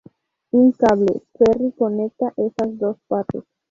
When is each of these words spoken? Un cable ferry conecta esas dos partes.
Un 0.51 0.71
cable 0.71 1.21
ferry 1.37 1.73
conecta 1.73 2.33
esas 2.35 2.75
dos 2.79 2.97
partes. 3.07 3.43